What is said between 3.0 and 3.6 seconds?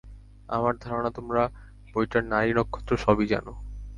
সবই জানো।